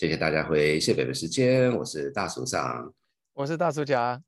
[0.00, 2.90] 谢谢大家回谢北的时间，我是大叔上，
[3.34, 4.18] 我是大叔甲。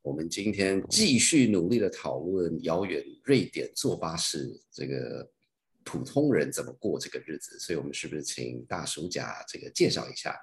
[0.00, 5.28] 我们今天继续努力的讨论遥远瑞典坐巴士这个
[5.84, 10.34] 普通人怎么过这个日子，所以我们是不是请大叔甲这个介绍一下？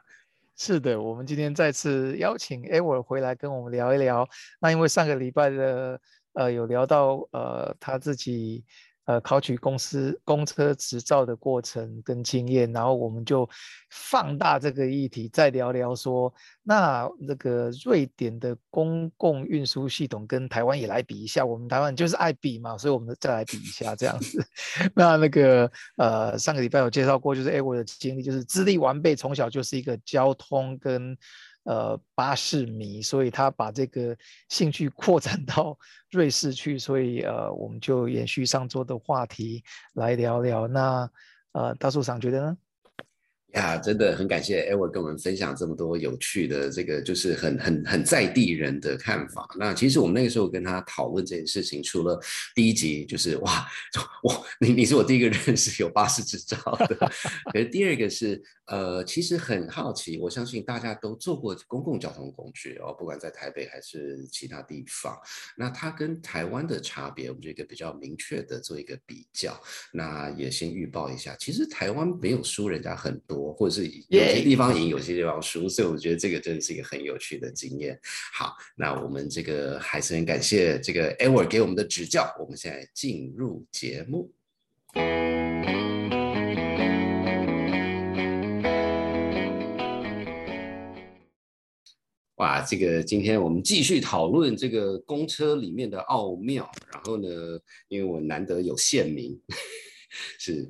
[0.55, 4.29] 是的，我们今天再次邀请 Edward 回来跟我们聊一聊。
[4.59, 5.99] 那因为上个礼拜的
[6.33, 8.63] 呃有聊到呃他自己。
[9.05, 13.49] 呃，考取公司公车执照的过程跟经验，然后我们就
[13.89, 24.45] 放大这个议题，再聊聊说，那那个瑞典的公共运输系统跟台湾也来比一下，我们台湾就是爱比嘛，所以我们再来比一下这样子。
[24.93, 31.17] 那那个呃，上个礼拜有介绍过，就是哎，我的经历就是资历完备，从小就是一个交通跟。
[31.63, 34.17] 呃，巴士迷，所以他把这个
[34.49, 35.77] 兴趣扩展到
[36.11, 40.67] 瑞士去，所以呃，我们就延续上周的话题来聊聊。
[40.67, 41.09] 那
[41.51, 42.57] 呃，大树长觉得呢？
[43.53, 49.45] 呀，真的很感谢 Ever 跟我们分享这么多有趣的这个，就是很很很在地人的看法。
[49.59, 52.17] 那其实我们那个时候跟他讨论这件事情，除了
[52.55, 53.67] 第一集就是哇
[54.23, 56.57] 哇， 你你是我第一个认识有巴士执照
[56.87, 56.95] 的，
[57.51, 65.17] 可是第二个是呃，其实很好奇，我相信大家都坐过公共交通工具哦，不管在台北还是其他地方，
[65.57, 69.59] 那它跟台湾的差别，我们就一个比较明确的做一个比较。
[69.91, 73.40] 那也先预报一下，其实台湾没有输人家很多。
[73.53, 77.99] 或者是有些地方赢，有些地方输，所以我觉得这个真的是一个很有趣的经验。
[78.33, 82.31] 好，那我们这个还是很感谢这个 Edward 给我们的指教。
[82.39, 84.31] 我们现在进入节目。
[92.35, 96.67] 哇，这个今天我们继续讨论这个公车里面的奥妙。
[96.91, 97.29] 然后呢，
[97.87, 99.39] 因为我难得有县名。
[100.37, 100.69] 是，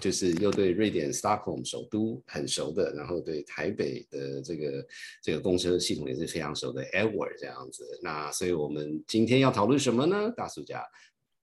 [0.00, 4.86] 就是又对瑞典 Stockholm 首都很熟的，然后对台北的这个
[5.22, 7.84] 这个公车系统也是非常熟的 Edward 这样子。
[8.02, 10.30] 那所以我们今天要讨论什么呢？
[10.36, 10.84] 大叔家，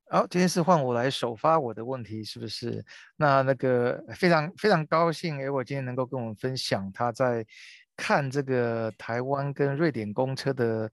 [0.09, 2.85] 好，今天是换我来首发我的问题，是不是？
[3.18, 7.46] 那那个非常非常高兴，Edward 今天能够跟我们分享他在
[7.97, 10.91] 看这个台湾跟瑞典公车的。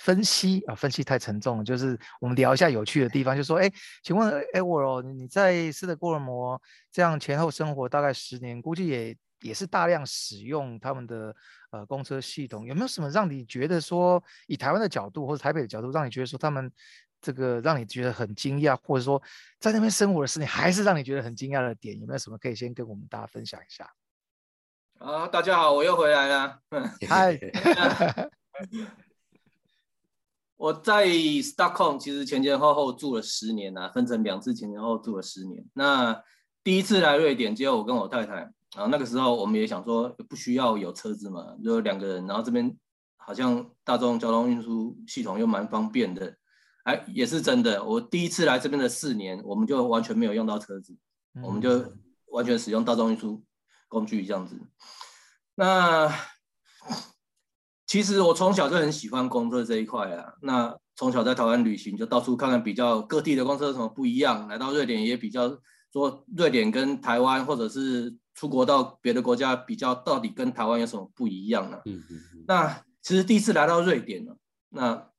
[0.00, 1.64] 分析啊，分析太沉重了。
[1.64, 3.70] 就是我们聊一下有趣的地方，就说，哎，
[4.02, 11.34] 请问 Edward，你在斯德哥尔摩这样前后生活大概十年，估计也也是大量使用他们的
[11.70, 16.72] 呃公车系统，有没有什么让你觉得说，以台湾的角度或者台北的角度，让你觉得说他们
[17.20, 19.22] 这个让你觉得很惊讶，或者说
[19.58, 23.92] 在那边生活的十年还是让你觉得很惊讶的点，有没有什么可以先跟我们大家分享一下？
[24.98, 26.58] 啊，大家好，我又回来了，
[27.06, 27.38] 嗨。
[30.60, 35.64] 我在 Stockholm 其实前前后后住了十年呐，分成两次前前后后住了十年。
[35.72, 36.22] 那
[36.62, 42.76] 第一次来瑞典，只有我跟我太太，然后那个时候我们也想说不需要有车子嘛，就两个人，然后这边
[43.16, 46.36] 好像大众交通运输系统又蛮方便的，
[46.84, 47.82] 哎，也是真的。
[47.82, 50.94] 我第一次来这边的四年，我们就完全没有用到车子，
[51.42, 51.90] 我们就
[52.26, 53.42] 完全使用大众运输
[53.88, 54.60] 工具这样子。
[55.54, 56.06] 那
[57.90, 60.32] 其实我从小就很喜欢公车这一块啊。
[60.42, 64.46] 那从小在台湾旅行，就到处看看，比较各地的公车有什么不一样。
[64.46, 65.48] 来到瑞典也比较
[65.92, 71.80] 说，瑞典跟台湾，或者是出国到别的国家比较，到底跟台湾有什么不一样呢？
[71.84, 72.44] 嗯嗯。
[72.46, 74.32] 那其实第一次来到瑞典呢，
[74.68, 75.10] 那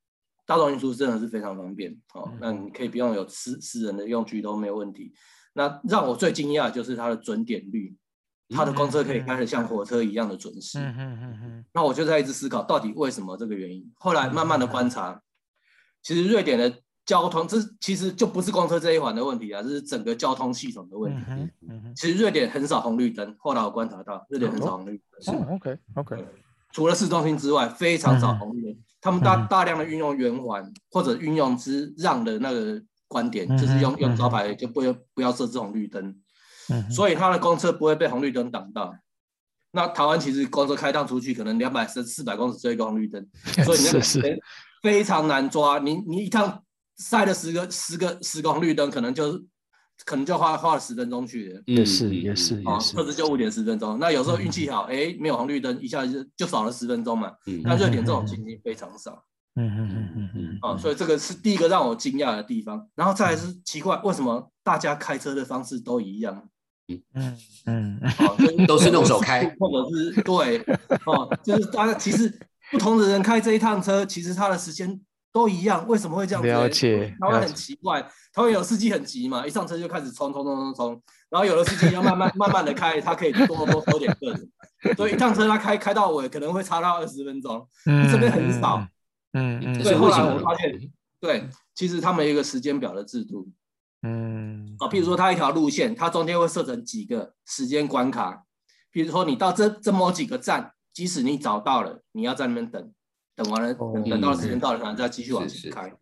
[0.46, 2.32] 大众运输真的是非常方便哦。
[2.40, 5.12] 那你可以不用有私私人的用具都没有问题。
[5.52, 7.94] 那让我最惊讶就是它的准点率。
[8.54, 10.80] 他的公车可以开得像火车一样的准时，
[11.74, 13.90] 那我就在一直思考，到底为什么这个原因？
[13.96, 15.22] 后来慢慢的观察，
[16.04, 16.74] 其实瑞典的
[17.06, 21.24] 交通，这其实就不是公车这一环的问题啊，这是整个交通系统的问题。
[21.96, 25.36] 其实瑞典很少红绿灯，后来我观察到，瑞典很少红绿灯。
[25.36, 26.26] 哦，OK OK，
[26.72, 28.82] 除了市中心之外，非常少红绿灯。
[29.02, 36.21] 他们大大量的运用圆环或者运用之让的那个观点，就是用用招牌就不要不要设这种绿灯。
[36.90, 38.94] 所以他的公车不会被红绿灯挡到。
[39.74, 43.26] 那台湾其实公车开趟出去，可能两百四四百公尺就一个红绿灯，
[43.64, 44.38] 所以那个时间
[44.84, 45.80] 非常难抓。
[45.80, 46.62] 你你一趟
[46.98, 49.42] 塞了十个十个十个红绿灯，可能就
[50.04, 51.64] 可能就花花了十分钟去的。
[51.68, 53.98] 也是也是也是，或者就五点十分钟。
[53.98, 57.32] 那有时候运气好，哎，没有红绿灯，一下就就少了十分钟嘛。
[57.64, 59.24] 那热点这种情形非常少。
[59.56, 60.58] 嗯嗯嗯嗯嗯。
[60.62, 62.86] 啊，所以这个是第一个让我惊讶的地方。
[62.94, 66.50] 然后再来是奇怪，为什么大家开车的方式都一样？
[67.14, 68.36] 嗯嗯，好，
[68.68, 70.58] 都是用手开， 或者是对，
[71.06, 72.32] 哦， 就是大家其实
[72.72, 75.00] 不同的人开这一趟车，其实他的时间
[75.32, 76.44] 都一样，为什么会这样？
[76.44, 87.68] 了解，他会很奇怪，他会有司机很急嘛，一上车就开始冲冲冲冲冲，然后有的司机要慢慢慢慢的开，他可以多多收点客人，所以一趟车他开开到尾可能会差到二十分钟，
[88.12, 88.86] 这边很少。
[89.34, 89.84] 嗯嗯。
[89.84, 90.80] 所以后来我发现，
[91.20, 93.48] 对，其实他们有一个时间表的制度。
[94.02, 94.76] 嗯。
[94.80, 98.46] 啊，譬如说它一条路线，它中间会设成几个时间关卡，
[98.92, 102.92] 比如说你到这这么几个站，即使你找到了，你要在那边等，
[103.36, 105.94] 等完了等等到时间到了，再继续往前开。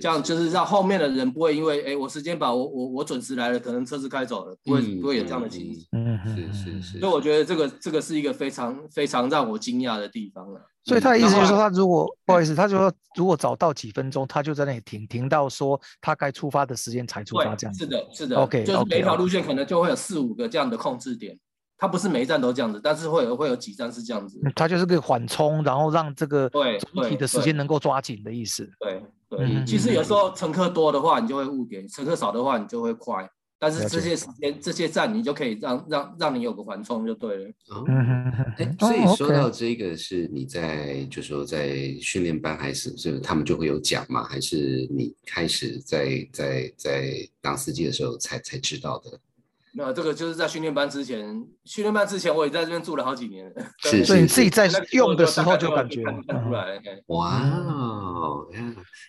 [0.00, 5.86] 这样就是让后面的人不会因为哎，我时间把我我我准时来了，可能车子开走了，不会不会有这样的情形。
[5.92, 6.98] 嗯是是是。
[6.98, 10.60] 所以我觉得这个这个是一个非常非常让我惊讶的地方了。
[10.84, 17.74] 所以他的意思就是说，他如果不好意思，他就说如果早到几分钟，他就在那里停，停到说他该出发的时间才出发，这样。
[17.74, 18.36] 是的，是的。
[18.36, 21.38] OK，就是每条路线可能就会有四五个这样的控制点。
[21.80, 24.40] 它不是每一站都这样子，但是会有会有几站是这样子。
[24.56, 28.68] 它就是个缓冲，然后让这个对整体的时间能够抓紧的意思。
[28.80, 33.28] 对对，其实有时候乘客多的话，你就会误点；乘客少的话，你就会快。
[33.60, 37.50] 但是这些时间、这些站，你就可以让让让你有个缓冲就对了。
[38.78, 44.22] 所以说到这个，是你在就说在训练班还是是他们就会有讲嘛？
[44.28, 49.18] 还是你开始在在在当司机的时候才才知道的？
[49.78, 51.24] 那这个就是在训练班之前，
[51.64, 53.48] 训练班之前我也在这边住了好几年，
[53.78, 56.82] 是，所以你自己在用的时候就感觉看出来。
[57.06, 57.40] 哇，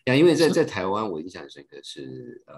[0.05, 2.53] 呀，因为在在台湾，我印象深刻是，呃，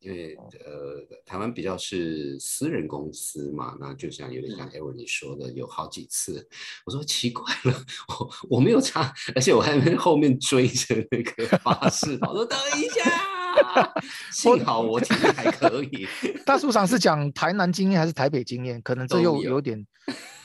[0.00, 6.46] 因为呃，台湾比较是私人公司嘛，那就像有点像艾文你说的，有好几次，
[6.84, 7.74] 我说奇怪了，
[8.08, 13.43] 我我没有插，而且我还在后面追着那个巴士，我说等一下。
[14.32, 16.06] 幸好我体力还可以。
[16.44, 18.80] 大叔长是讲台南经验还是台北经验？
[18.82, 19.86] 可能这又有点。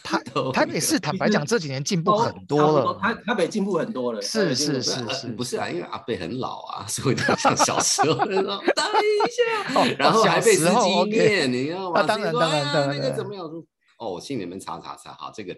[0.03, 0.17] 台
[0.53, 2.97] 台北市坦白讲这几年进步很多了。
[2.99, 4.21] 台台北进步很多了。
[4.21, 5.69] 是是是是，不是啊？
[5.69, 8.45] 因为阿贝很老啊，所以他像小时候那种
[8.75, 12.03] 等一下，然后还被司机念，你知道吗？
[12.03, 12.97] 当然当然当然。
[12.97, 13.45] 那个怎么样？
[13.99, 15.53] 哦，我心里面擦擦擦，好，这个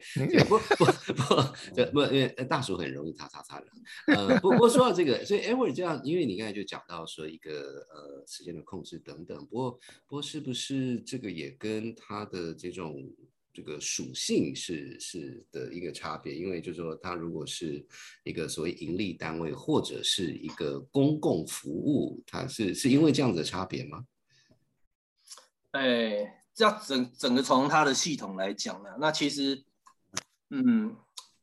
[0.50, 3.68] 不不不，这不因为大叔很容易擦擦擦的。
[4.08, 9.72] 呃，不过说到这个，所以 Edward 这样，因为你刚才就讲到说一个呃时间的控制等等，不过
[10.08, 13.08] 不过是不是这个也跟他的这种
[13.54, 16.34] 这个属性是是的一个差别？
[16.34, 17.86] 因为就是说，他如果是
[18.24, 24.04] 一个所谓盈利单位或者是一个公共服务，它是是因为这样子的差别吗？
[25.74, 26.41] 哎。
[26.58, 29.64] 要整整个从它的系统来讲呢，那其实，
[30.50, 30.96] 嗯，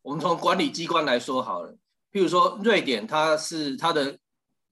[0.02, 1.72] 我们从管理机关来说好了，
[2.12, 4.18] 譬如说瑞典，它是它的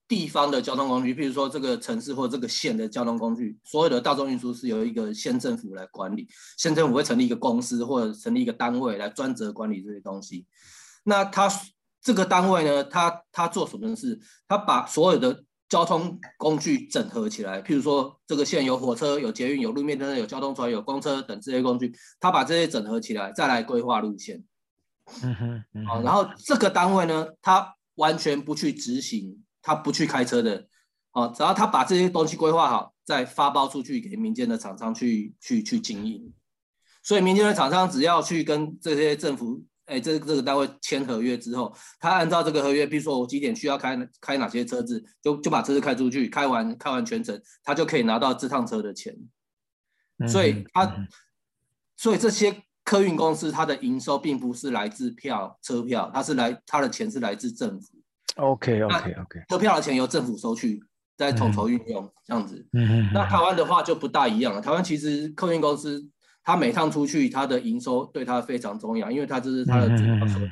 [0.06, 10.46] 地方的交通工具，譬如说这个城市或这个县的交通工具，所有的大众运输是由一个县政府来管理，县政府会成立一个公司或者成立一个单位来专责管理这些东西。
[11.02, 11.50] 那它
[12.00, 14.20] 这个单位呢，它它做什么事？
[14.46, 24.44] 它把所有的交通工具整合起来，譬如说这个线有火车、有捷运、有路面灯、有交通船、有公车等这些工具，他把这些整合起来，再来规划路线。
[25.22, 30.68] 嗯哼，好，然后这个单位呢，他完全不去执行，他不去开车的，
[31.10, 36.32] 好，只要他把这些东西规划好，再发包出去给民间的厂商去去去经营。
[37.02, 39.64] 所以民间的厂商只要去跟这些政府。
[39.86, 49.16] 哎，这这个单位签合约之后，他按照这个合约，比如说我几点需要开开哪些车子，就就把车子开出去，开完开完全程，他就可以拿到这趟车的钱。
[50.28, 51.06] 所以他，
[51.96, 57.88] 所以这些客运公司它的营收并不是来自票车票，它是来它的钱是来自政府。
[58.36, 60.82] OK OK OK，车票的钱由政府收去，
[61.16, 62.66] 再统筹运用这样子。
[62.72, 63.10] 嗯嗯。
[63.14, 66.10] 那台湾的话就不大一样了，台湾其实客运公司。
[66.46, 70.46] 他每趟出去，他的营收对他非常重要，因为他这是他的主要收入。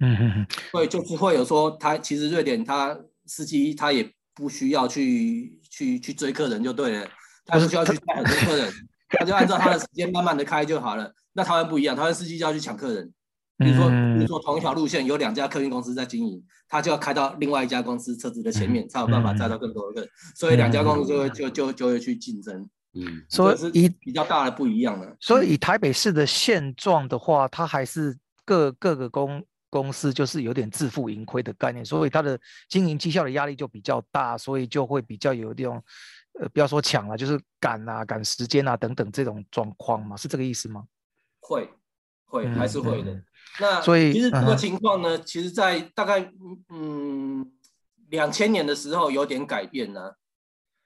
[0.00, 0.46] 嗯嗯嗯。
[0.70, 7.06] 所以就是会有说，他其实瑞典他司机他也不需要去去去追客人就对了，
[7.44, 8.72] 他不需要去带很多客人，
[9.10, 11.12] 他就按照他的时间慢慢的开就好了。
[11.34, 13.12] 那台湾不一样，台湾司机就要去抢客人。
[13.58, 20.10] 比如说，比如说同一条路线有两家客运公司在经营，他就要开到另外一家公司车子的前面，才有办法载到更多的客人。
[20.34, 22.66] 所以两家公司就会就就就会去竞争。
[22.98, 32.36] 嗯，所以以比较大的不一样的，所以以台北市的现状的话，它还是各各个公公司就是有点自负盈亏的概念，所以它的
[32.68, 35.80] 经营绩效的压力就比较大，所以就会比较有这种，
[36.40, 40.84] 呃，不要说抢了，就是赶啊、赶时间啊等等这种状况嘛，是这个意思吗？
[41.40, 41.70] 会，
[42.24, 43.22] 会还是会的。
[43.60, 46.32] 那所以其实这个情况呢，其实在大概
[46.70, 47.48] 嗯
[48.08, 50.14] 两千年的时候有点改变呢，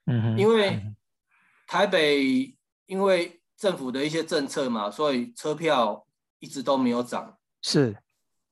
[0.05, 0.79] 嗯哼，因为。
[1.73, 6.05] 台北因为政府的一些政策嘛，所以车票
[6.37, 7.35] 一直都没有涨。
[7.63, 7.97] 是，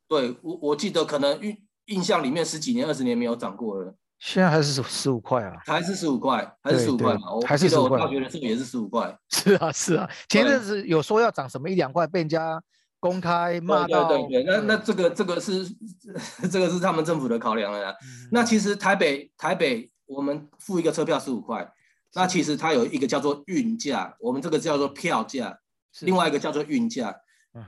[0.07, 3.93] 对我我记得可能印印象里面十几年、二十年没有涨过了。
[4.17, 7.31] 现在还是十五块啊，还是十五块，还是十五块嘛？
[7.31, 9.15] 我还是记得我大学的时候也是十五块。
[9.29, 12.59] 是啊，是啊，前阵子有说要涨什么一两块，被人家
[12.99, 14.07] 公开骂到。
[14.07, 15.63] 对对对，那那这个这个是
[16.51, 17.95] 这个是他们政府的考量了。
[18.31, 21.71] 那其实台北台北我们付一个车票十五块，
[22.13, 25.57] 那其实它有一个叫做运价，我们这个叫做票价，
[26.01, 27.15] 另外一个叫做运价。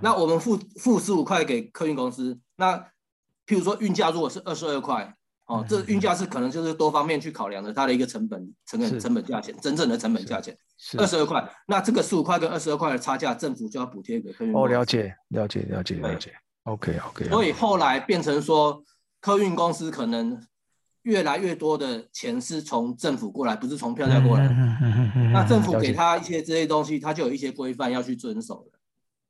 [0.01, 2.77] 那我们付付十五块给客运公司，那
[3.45, 5.15] 譬如说运价如果是二十二块。
[5.45, 10.57] 哦，这运价是可能就是多方面去考量的，它的一个成本、成本、成本价钱，真正的成本价钱
[10.97, 11.45] 二十二块。
[11.67, 14.55] 那这个十五块跟二十二块的差价，政府就要补贴给客运。
[14.55, 16.33] 哦，了解，了解，了解，了解。
[16.63, 17.25] OK，OK。
[17.27, 18.81] 所以后来变成说，
[19.19, 20.41] 客运公司可能
[21.03, 24.47] 越来越多的钱是从政府过来，不是从票价过来。
[25.31, 28.79] 那政府给他一些这些东西，他就有一些规范要去遵守的。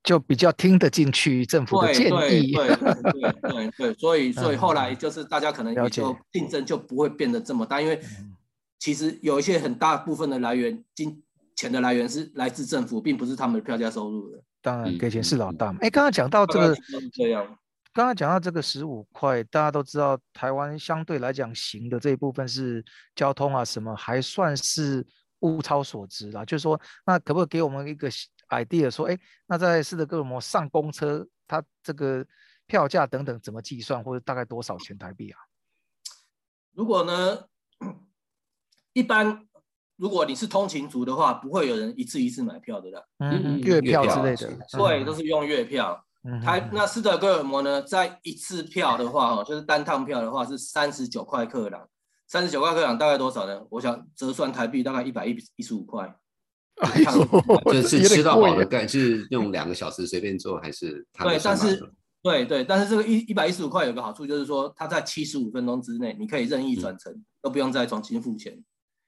[0.03, 7.97] 就比较听得进去政府的建议，对对对对对，所以 所以后来就是大家可能也就竞争就不会变得这么大，因为
[8.77, 11.23] 其实有一些很大部分的来源金
[11.55, 14.43] 钱的来源是来自政府，并不是他们的票价收入的。
[14.61, 15.79] 当然给钱是老大嘛。
[15.79, 16.75] 哎，刚刚讲到这个，
[17.13, 17.57] 这样，
[17.93, 22.83] 刚刚讲到这个十五块，大家都知道台湾相对来讲行的这一部分是
[23.15, 25.05] 交通啊什么还算是
[25.41, 26.43] 物超所值啦。
[26.43, 28.09] 就是说，那可不可以给我们一个
[28.49, 32.25] ？idea 说，哎，那在斯德哥尔摩上公车，它这个
[32.65, 35.39] 票价等等怎么计算，或者大概多少钱台币啊？
[36.71, 37.47] 如果呢，
[38.93, 39.47] 一般
[39.97, 46.03] 如果你是通勤族的话，不会有人一次一次买票的啦，嗯，月票之类的，对，都是用月票。
[46.41, 51.87] 台那斯德哥尔摩呢，在一次票的话，哦，就是单趟票的话是三十九块克朗，
[52.27, 53.61] 三十九块克朗大概多少呢？
[53.69, 56.15] 我想折算台币大概一百一一十五块。
[57.71, 61.05] 就是吃到饱的概，是用两个小时随便坐，还是？
[61.21, 61.79] 对，但是
[62.23, 68.57] 对对，但是这个一一百一十五块有个好处，就是说它在七十五分钟之内，你可以任意转乘，都不用再重新付钱。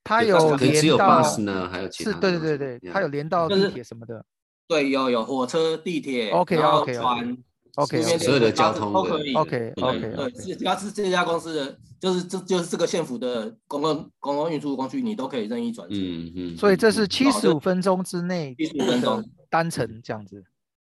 [0.03, 2.11] 它有连到 bus 呢，还有其他？
[2.11, 4.23] 是，对对对对，它有连到地铁什么的。
[4.67, 7.37] 对，有有火车、地铁，OK OK，船。
[7.75, 9.33] OK，所有的交通都可以。
[9.33, 15.99] OK OK，对，只要是这家公司的，就是这就是这个县府的公共公共运输工具，你都可以任意转乘。
[15.99, 16.57] 嗯嗯。
[16.57, 20.41] 所以这是七十五分钟之内，七十五分钟单程这样子。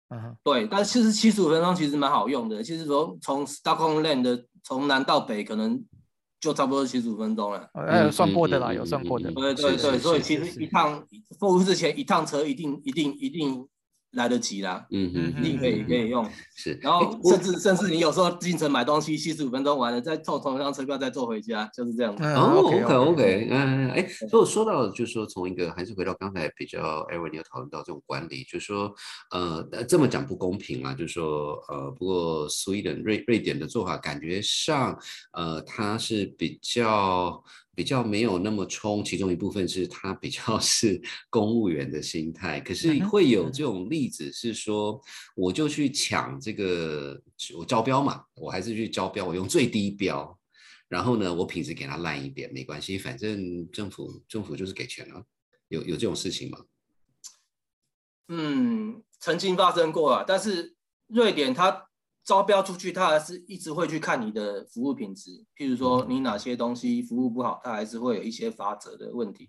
[0.08, 0.35] 嗯。
[0.42, 2.62] 对，但其实七十五分钟其实蛮好用的。
[2.62, 5.85] 其实说从 Stockholm Land 的从南到北，可能
[6.40, 7.68] 就差不多七十五分钟了。
[8.04, 9.30] 有算过的啦，有算过的。
[9.33, 11.04] 对对对，所以其实一趟
[11.38, 13.68] 付之前一趟车一定一定一定。
[14.12, 22.14] 来得及啦，嗯嗯，一定可以可以用，是，然后甚至甚至你有时候进城买东西，七十五分钟完了，再坐同一张车票再坐回家，就是这样。
[22.34, 28.92] 哦，OK OK，嗯，哎，所以说到就是说从一个还是回到刚才比较艾文你有讨论到这种管理，就是说
[29.30, 34.98] 呃这么讲不公平啊，就是说呃不过 Sweden 瑞瑞典的做法感觉上
[35.32, 37.44] 呃它是比较。
[37.78, 45.00] 比较没有那么冲，其中一部分是他比较 是公务员的心态，可是会有这种例子是说，
[45.37, 47.23] 我就去抢这个，
[47.56, 50.37] 我招标嘛，我还是去招标，我用最低标，
[50.88, 55.25] 然后呢，我品质给他烂一点没关系，反正政府政府就是给钱了，
[55.68, 56.58] 有有这种事情吗？
[58.26, 60.75] 嗯，曾经发生过啊，但是
[61.06, 61.88] 瑞典它。
[62.28, 65.30] 招标出去，他还是一直会去看你的服务品质。
[65.56, 69.49] 譬如说，你哪些东西服务不好，他还是会有一些罚则的问题。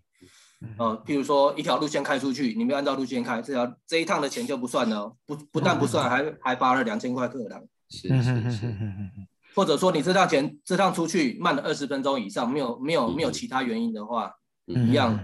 [0.77, 7.61] 呃，譬如说，一条路线开出去，你没有按照路线开，这条这一趟的钱就不算了，不不但不算，还还罚了两千块克朗。
[7.89, 8.75] 是是是。
[9.53, 14.31] 或者说，你这趟钱这趟出去慢了二十分钟以上，没有没有没有其他原因的话，
[14.67, 15.19] 一样，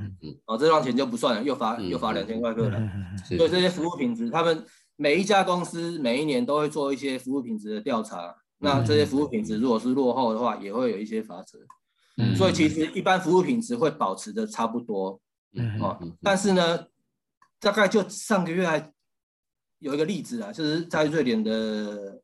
[0.46, 3.18] 哦，这趟钱就不算了，又罚又罚两千块克朗。
[3.24, 4.66] 所以这些服务品质，他们。
[4.98, 11.60] 每一家公司每一年都会做一些服务品质的调查，那这些服务品质如果是落后的话，也会有一些罚则。
[12.18, 15.20] 嗯，所以其实一般服务品质会保持的差不多。
[15.54, 16.88] 嗯，哦，但是呢，
[17.60, 18.94] 大概就上个月还
[19.80, 22.22] 有一个例子啊，就是在瑞典的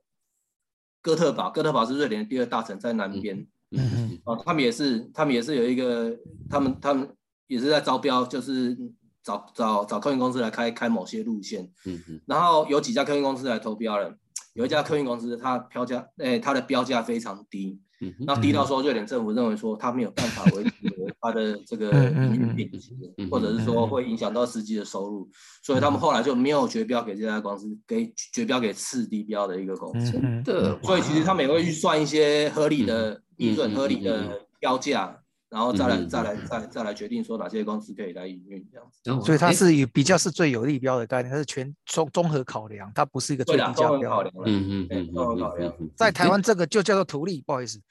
[1.01, 3.37] 哥特堡，哥特堡是瑞典的第二大城，在南边。
[3.71, 6.17] 嗯嗯，哦，他们也是，他们也是有一个，
[6.49, 7.13] 他们他们
[7.47, 8.77] 也是在招标，就是。
[9.23, 14.15] 找找找客运公司来开开某些路线，嗯嗯，然后有几家客运公司来投标了，
[14.53, 20.71] 有一家客运公司它票价，哎，它的标价非常低，嗯，那低到说瑞典政府认为说它没有办法维持
[21.21, 22.93] 它的这个营运品质，
[23.29, 25.29] 或者是说会影响到司机的收入，
[25.61, 35.15] 所以他们后来就没有绝标给这家公司，给绝标给次低标的一个公司，的，所以其实他们也会预算一些合理的利润、合理的标价。
[35.51, 44.23] 然后再来再来再再来决定说哪些公司可以来营运这样子，所以它是以比较是最有利标的概念，它是全综综合考量，它不是一个最低价标。
[44.45, 45.73] 嗯嗯嗯，综合考量。
[45.97, 47.81] 在台湾这个就叫做图利，不好意思，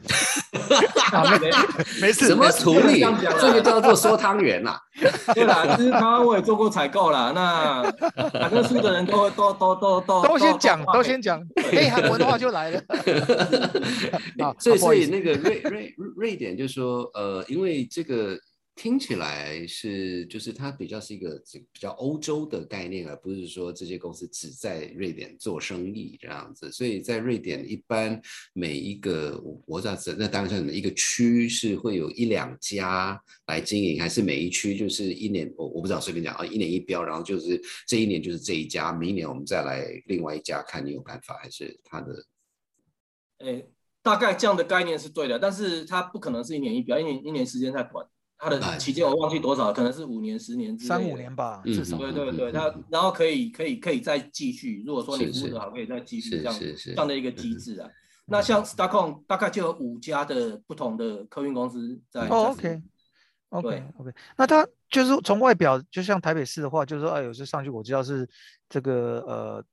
[2.00, 3.00] 没事，怎么处理？
[3.40, 4.80] 这个叫做说汤圆啦。
[5.34, 7.32] 对啦，其实台湾我也做过采购啦。
[7.34, 7.82] 那
[8.30, 11.42] 反正输的人都都都都都都先讲，都都先讲，
[11.72, 12.80] 内涵文化就来了。
[14.44, 18.38] 啊所以，所以那个瑞瑞瑞典就说，呃，因为这个
[18.80, 21.38] 听起来是，就是它比较是一个
[21.70, 26.72] 比较欧洲的概念，而不是说这些公司只在瑞典做生意这样子。
[26.72, 28.18] 所以在瑞典，一般
[28.54, 42.24] 每一个我我知道，那当然像什么一个区是会有一两家来经营，还是每一区就是一年，我我不知道，随便讲啊，一年一标，然后就是这一年就是这一家，明年我们再来另外一家，看你有办法还是他的
[43.40, 43.62] 哎，
[44.00, 48.06] 大概这样的概念是对的，但是它不可能是一年一标，一年一年时间太短，
[48.40, 51.98] 它哎的期间我忘记多少，可能是五年、十年之类的三五年吧，嗯至少。
[51.98, 57.88] 对对对，嗯它然后可以可以可以再继续，如果说你是是服务的好，可以再继续这样是是这样的一个机制啊。
[58.26, 62.26] 那像 Starcom 大概就有五家的不同的客运公司在。
[62.28, 62.82] 哦，OK。
[63.50, 68.24] OK 对 OK，那它就是从外表，就像台北市的话，就是说，哎，有时上去我知道是
[68.68, 69.64] 这个呃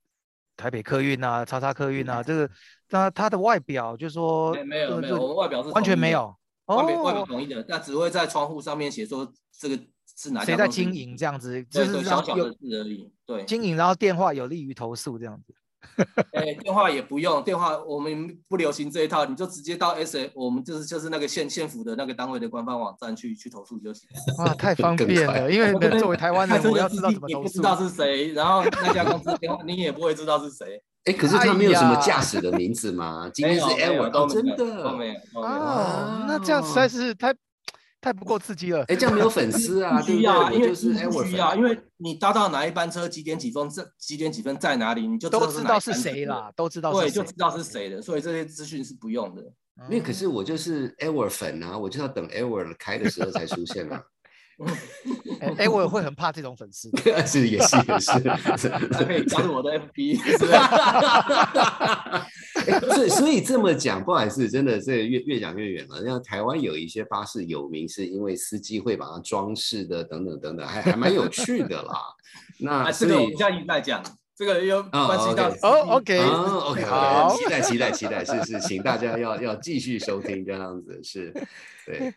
[0.56, 2.50] 台北客运啊、叉叉客运啊，这个
[2.90, 6.34] 那它的外表就是说没没有呃没有，我们外表是完全没有
[6.76, 9.78] 外面外表哦，统一的，那只会在窗户上面写说这个
[10.16, 13.10] 是哪家谁在经营这样子，就是小小的字而已。
[13.24, 15.54] 对，经营，然后电话有利于投诉这样子。
[16.34, 24.08] 哎，电话也不用，电话我们不流行这一套，你就直接到 S A，我们就是就是那个县县府的那个单位的官方网站去去投诉就行。
[24.38, 27.42] 哇，太方便了，因为作为台湾人，我要知道你怎么投诉。
[27.44, 30.82] 不知道是谁，然后那家公司电话你也不会知道是谁。
[31.04, 33.30] 哎，可是他没有什么驾驶的名字吗？
[33.32, 35.40] 今天是没有没有 Edward 哦，真都没有都的没有都没有。
[35.40, 37.32] 哦，那这样实在是太
[38.08, 38.82] 太不够刺激了。
[38.88, 40.56] 哎，这样没有粉丝啊，不对不需要啊，对？
[40.56, 47.14] 因为就是需要，粉因为你搭到哪一班车，几点几分，这几点几分在哪里，你就都知道是谁啦，都知道对，是谁。
[47.16, 49.42] 就知道是谁的，所以这些资讯是不用的。
[49.88, 54.02] 没有，可是我就是 Edward 粉啊，我就要等 Edward 开的时候才出现啊。
[55.40, 56.90] 哎 哎，我也会很怕这种粉丝。
[57.26, 58.10] 是也是也是，
[58.92, 60.18] 还可以加入我的 FB，
[62.66, 66.04] 哎所以所以这么讲，不好意思，真的这越越讲越远了。
[66.04, 71.94] 像台湾有一些巴士有名，是因为司机会把它装饰的等等等等，还还蛮有趣的啦。
[72.58, 74.02] 那啊，所以这个我们下一集再讲，
[74.36, 81.32] 这个又关系到哦，OK，哦，OK 好 OK，期待期待期待，是是，请大家要要继续收听这样子，是
[81.86, 82.12] 对。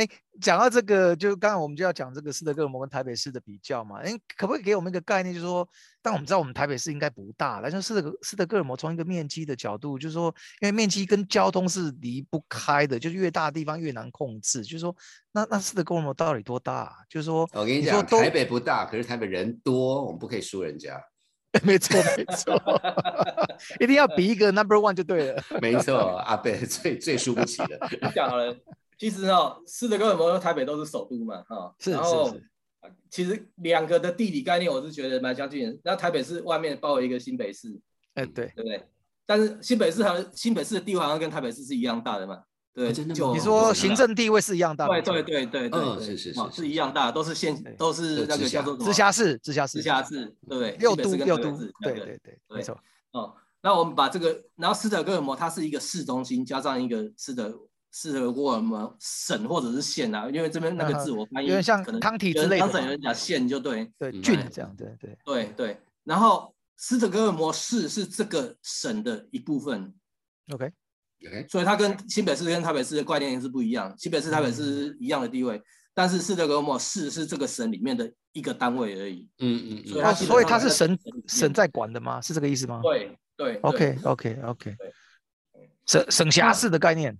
[0.00, 0.08] 哎，
[0.40, 3.98] 讲到这个，就刚刚我们就要讲这个斯德哥尔摩跟台北市的比较嘛。
[4.00, 5.68] 哎，可不可以给我们一个概念，就是说，
[6.00, 14.62] 但我们知道我们台北市应该不大，但是斯德哥斯德哥尔摩从一个面积的角度，就是说，因为面积跟交通是离不开的，就是越大的地方越难控制。
[14.62, 14.96] 就是说，
[15.32, 16.92] 那那斯德哥尔摩到底多大啊？
[17.06, 20.98] 就是说，我跟你讲，你台北不大，可是台北人多，我们不可以输人家。
[21.64, 22.54] 没 错没错，
[23.80, 25.42] 一定要比一个 number one 就对了。
[25.60, 27.78] 没错，阿贝最最输不起的。
[28.14, 28.56] 讲了。
[29.00, 32.44] 其实哦，斯德哥尔摩和台北都是首都嘛，哈，是然后是是
[33.08, 35.78] 其实两个的地理概念我是觉得蛮相近的。
[35.82, 37.74] 那台北市外面包围一个新北市，
[38.12, 38.86] 哎，对，对不对？
[39.24, 42.42] 但是新北市和新北市的地位好像跟台北市是一样大的嘛，
[42.74, 50.76] 对，哦真的吗就你哦说行政地位是一样大的，对对对对对，是是哦是是一样大，都是县都是那个叫做直辖市，直辖市，直辖市，对不对？
[50.78, 52.78] 六都六都对对对，没错。
[53.12, 57.58] 哦，那我们把这个，然后斯德哥尔摩它是一个市中心，加上一个斯德
[57.90, 65.18] 斯德哥尔摩省或者是县啊，因为这边那个字我翻译有点像可能人之类的嘛当省有人讲县就对，对郡这样，对对。
[65.24, 65.80] 对对。
[66.04, 69.92] 然后斯德哥尔摩市是这个省的一部分
[70.52, 73.94] ，OK，OK，所以它跟新北市跟台北市的概念是不一样。
[73.98, 75.60] 新北市、台北市是一样的地位，
[75.92, 79.28] 但是斯德哥尔摩市是这个省里面的一个单位而已。
[79.40, 82.20] 嗯嗯嗯，所以它是省省在管的吗？
[82.20, 82.80] 是这个意思吗？
[82.82, 87.16] 对对对，OK OK OK，对省省辖市的概念，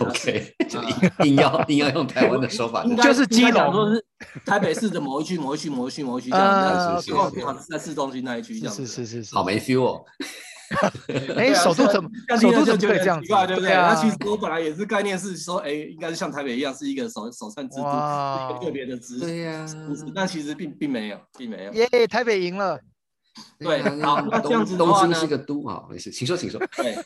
[0.00, 0.88] OK，就啊
[1.24, 4.04] 硬硬要 硬要用台湾的说法，就是基隆说是
[4.44, 9.04] 台北市的某一区、某一区、某一区、某一区这样啊子，是是是然后是在市中心那一区这样是子。
[9.04, 9.34] 是是是。
[9.34, 10.04] 好没 feel 哦。
[11.36, 12.08] 哎，首都怎么
[12.40, 13.72] 首都怎么可以这样对不对？
[13.72, 19.66] 啊那其实我本来也是概念是说，哎，应该是像台北一样是一个首首善之都，一个特别的知对呀，
[20.14, 21.72] 但其实并并没有，并没有。
[21.72, 22.78] 耶，台北赢了。
[23.58, 26.60] 对啊好那这样子的话呢东东京是个都啊，没事，请说请说。
[26.76, 26.96] 对，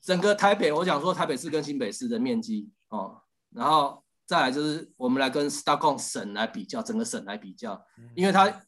[0.00, 7.84] 整个台北，我讲说台北市跟新北市的面积哦，然后再来就是我们来跟 Stockholm 省来比较，整个省来比较，
[8.14, 8.62] 因为它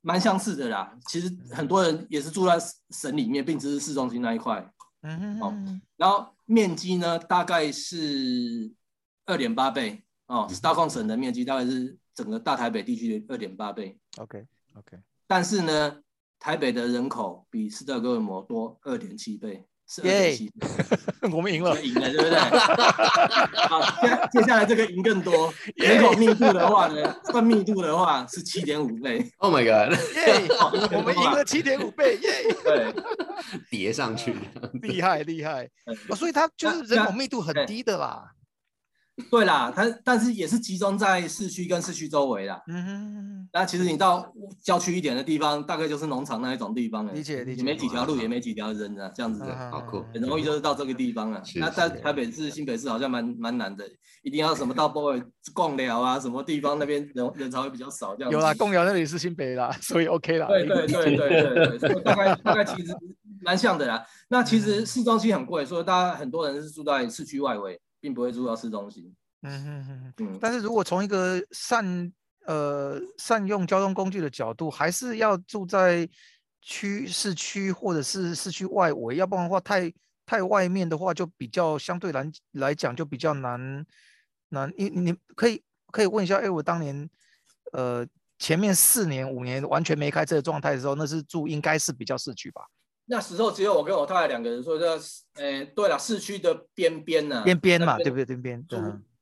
[0.00, 0.96] 蛮相似的啦。
[1.06, 2.58] 其实很多人也是住在
[2.90, 4.72] 省里面，并不是市中心那一块。
[5.02, 5.54] 嗯哦
[5.96, 8.72] 然后面积呢，大概是
[9.26, 13.96] 二点八倍哦，Stockholm 省的面积大概是整个大台北地区的二点八倍。
[14.16, 16.02] ，OK OK，但是呢，
[16.38, 20.66] 台北的人口比斯德哥尔摩多二点七倍，是二点七倍。
[21.30, 22.38] 我们赢了，赢了，对不对？
[23.68, 29.30] 好，接接下来这个赢更多， 人口密度的话呢，算密度的话是七点五倍。
[29.38, 29.92] Oh my god！
[30.16, 30.46] 耶！
[30.96, 32.56] 我们赢了七点五倍，耶！
[32.64, 32.94] 对，
[33.70, 34.34] 叠上去，
[34.80, 35.68] 厉害厉害
[36.16, 38.32] 所以它就是人口密度很低的啦。
[39.30, 42.62] 对啦，它但是也是集中在市区跟市区周围啦。
[42.68, 47.12] 嗯，那其实你到郊区一点的地方，大概就是农场那一种地方了。
[47.12, 51.42] 理解理解也没几条路，也没几条人啊，这样子的，好酷很容易就是到这个地方了。
[51.56, 53.84] 那在台北市、新北市好像蛮蛮难的，
[54.22, 55.20] 一定要什么到 波尔
[55.52, 58.36] 贡寮啊，什么地方那边人人才会比较少这样子。
[58.36, 60.46] 有啦，共寮那里是新北啦，所以 OK 啦。
[60.46, 62.92] 对对对对对对，所以大概大概其实
[63.42, 64.04] 蛮像的啦。
[64.28, 69.14] 那其实市中心很贵，所以大家很多人是住在市区外围，并不会住到市中心。
[69.42, 70.14] 嗯哼哼哼。
[70.18, 72.12] 嗯，但是如果从一个善
[72.46, 76.08] 呃善用交通工具的角度，还是要住在
[76.60, 79.92] 区市区或者是市区外围，要不然的话太
[80.26, 83.86] 太外面的话，就比较相对来来讲就比较难
[84.48, 84.72] 难。
[84.76, 87.08] 你你可以可以问一下，哎，我当年
[87.72, 88.06] 呃
[88.38, 92.62] 前面四年五年完全没开车的状态的时候，那是住应该是比较市区吧？
[93.10, 94.86] 那时候只有我跟我太太两个人，所以在
[95.34, 98.24] 呃，对了，市区的边边呢，边边嘛，对不对？
[98.24, 98.66] 边边，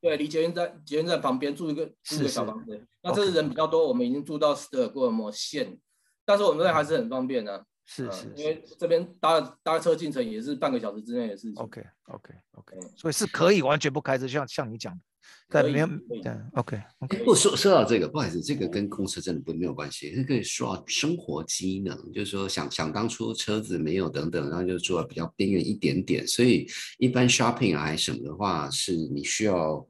[0.01, 2.85] 对，离捷运站捷运站旁边住一个住一个小房子。
[3.03, 5.79] 那这是人比较多，我们已经住到斯德哥尔摩县，
[6.25, 11.55] 但是我们这还是很方便的、嗯是是是因为这边搭搭车进城也是半个小时之内的事情。
[11.63, 15.01] ，OK OK OK，嗯所以是可以完全不开车，像像你讲的，
[15.49, 17.19] 但可以没有对 OK OK。
[17.19, 26.69] 不过说说到这个，不好意思，这个跟公车真的不没有关系，这个说到生活机能，就是说想想当初车子没有等等，然后就住的比较边缘一点点，所以
[26.99, 29.87] 一般 shopping 啊还是什么的话，是你需要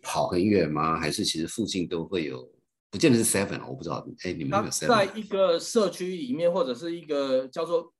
[0.00, 0.98] 跑很远吗？
[0.98, 2.50] 还是其实附近都会有？
[2.96, 4.88] 不见得是 seven，我不知道，哎，你们有 seven？
[4.88, 7.92] 在一个社区里面，或者是一个叫做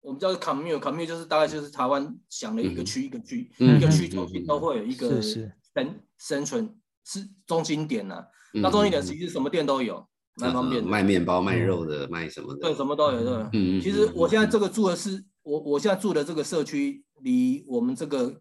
[0.00, 6.72] 我们叫做 commune，commune 就是大概就是台湾想的一个区、一个区、嗯一个区中心都会有一个生生存
[7.04, 8.24] 是中心点呐、
[8.54, 13.24] 嗯那中心点嗯其实什么店都有，蛮方便卖面包、卖肉的、卖什么的，对，什么都有。
[13.24, 18.40] 对，嗯嗯其实嗯我现在这个住的是我我现在住的这个社区，离我们这个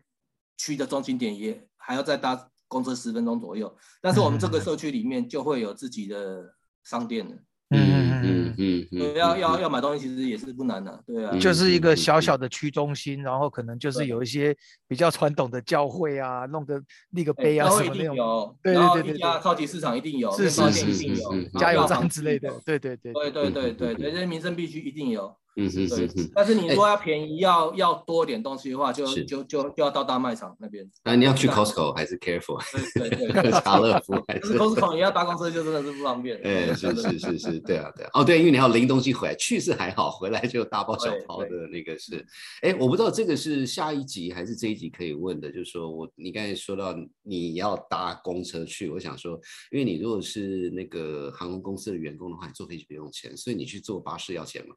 [0.57, 3.75] 区的中心点也还要再搭公车十分钟左右。
[4.01, 6.53] 但是我们这个社区里面就会有自己的
[6.83, 7.35] 商店了，
[7.69, 11.31] 嗯嗯嗯嗯嗯嗯，要要要买东西其实也是不难的，对啊。
[11.33, 14.55] 嗯就是一个小嗯小的区中心，然后可能就是有一些
[14.87, 25.35] 比较传统的教会啊，弄个立个哎碑啊什么那种，定有，对然后对对对一家超级市场一定有，是面包是是店一定有是是，加油站之类的对对对对对对对嗯嗯嗯对，这些民生必须一定有。
[25.57, 30.87] 嗯嗯对嗯嗯，，但是你如果要便宜，要要多点东西的话，就就就就要到大卖场那边。
[31.03, 32.61] 那你要去 Costco 还是 Careful？
[32.93, 36.37] 对对对，家 乐福还可是是？Costco 你要搭公车就真的是不方便。
[36.43, 42.23] 哎，是是是是，对啊对啊，哦对，因为你要拎东西回来，去是还好，回来就大包小包的那个是，
[42.61, 49.39] 哎，我不知道这个是下一集还是这一集可以问的，就是说我你刚才说到你要搭公车去，我想说，
[49.71, 54.75] 因为你如果是那个航空公司的员工的话，你坐飞机不用钱，所以你去坐巴士要钱吗？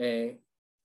[0.00, 0.34] 哎，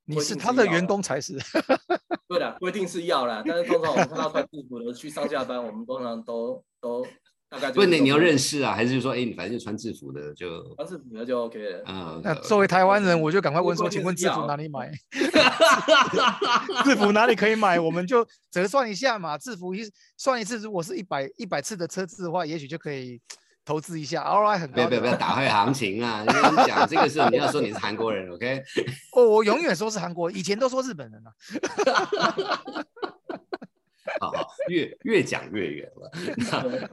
[0.06, 1.40] 你是他的员工才是，
[2.28, 7.06] 对了，规定是要啦，但是通常我们看到穿制服的去上下班，我们通常都都
[7.48, 11.84] 大概不是你你要认识识啊，还是说哎你反正就穿制服的就穿制服的就 OK 了。
[11.86, 12.20] 啊？
[12.24, 14.92] 那作为台湾人，我就赶快问说，请问制服哪里买？
[16.84, 17.80] 制服哪里可以买？
[17.80, 19.38] 我们就折算一下嘛。
[19.38, 23.22] 制服一算一次，如果是一百一百次的车次的话，也许就可以
[23.66, 24.76] 投资一下，ROI 很高的。
[24.76, 26.22] 不要不要不要打坏行情啊！
[26.28, 28.64] 你跟你讲这个时候你要说你是韩国人，OK？
[29.14, 31.34] 哦，我永远说是韩国，以前都说日本人啊。
[34.20, 36.12] 好好，越越讲越远了。
[36.38, 36.90] 那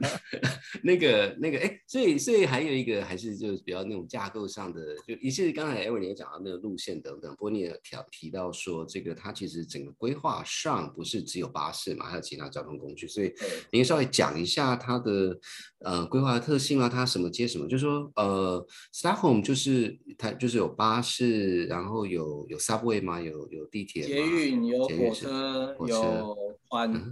[0.83, 13.33] 那个那个，哎，所以所以还有一个还是就是比较那种架构上的，就一是刚才 Aaron 你也讲到那个路线等等，不过你也提提到说这个它其实整个规划上不是只有巴士嘛，还有其他交通工具，所以
[13.71, 15.37] 您稍微讲一下它的
[15.79, 23.21] 呃规划的特性啊，它什么接什么，就是说呃，Stockholm 就是它就是有巴士，然后有有 subway 吗？
[23.21, 24.03] 有有地铁？
[24.03, 27.02] 捷运有火车，火车有环嗯，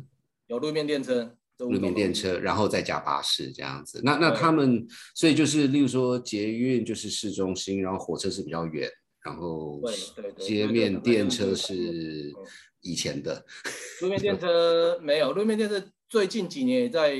[0.51, 4.01] 有路面电车，路面电车，然后再加巴士这样子。
[4.03, 4.85] 那那他们，
[5.15, 8.89] 所以就是例如说捷运就是市中心，然后火车是比较远，
[9.23, 9.81] 然后
[10.37, 12.45] 街面电车是嗯
[12.81, 13.45] 以前的，
[14.01, 17.15] 路面电车没有，路面电车最近几年也在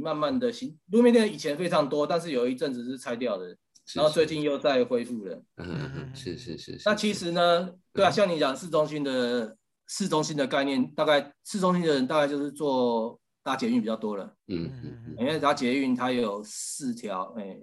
[0.00, 0.78] 慢慢的行。
[0.92, 3.48] 路面电车以前非常多，但是有一阵子是拆掉的，
[3.94, 5.34] 然后最近又在恢复了。
[5.56, 6.82] 嗯嗯嗯是是是是。
[6.84, 17.56] 那其实呢，对啊，像你讲市中心的市中心的概念，大概市中心的人大概就是做搭捷运比较多了，嗯嗯嗯因为搭捷运它有四条，哎，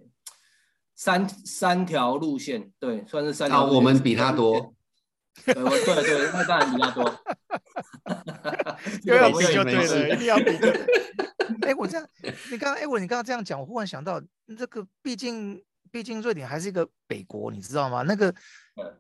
[0.96, 3.76] 三三条路线，对，算是三条啊，路线。
[3.76, 4.74] 我们比他多，
[5.46, 7.04] 对，我对对，那当然比较多。
[9.04, 10.86] 又要比没事就对没事了，一定要比就对。
[11.62, 12.08] 哎，我这样，
[12.52, 14.22] 你刚刚哎，我你刚刚这样讲，我忽然想到，
[14.58, 18.02] 这个毕竟毕竟瑞典还是一个北国，你知道吗？
[18.04, 18.36] 那个嗯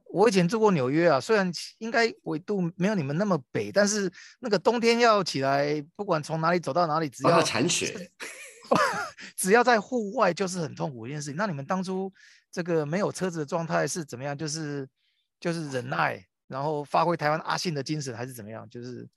[0.05, 8.12] 我以前住过纽约啊，虽然其应该纬度没有你们那么北，但是那个冬天要起来，不管从哪里走到哪里，只哦，要要铲雪，
[9.36, 11.36] 只要在户外就是很痛苦一件事情。
[11.36, 12.13] 那你们当初
[12.51, 14.38] 这个没有车子的状态是怎么样？
[14.38, 14.88] 就是
[15.39, 18.69] 就是忍耐，然后发挥台湾阿信的精神，还是怎么样？
[18.69, 19.07] 就是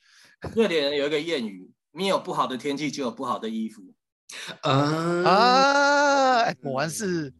[0.56, 3.82] 瑞典人有一个谚语：没有不好的天气，就有不好的衣服。
[4.62, 7.32] 啊果然是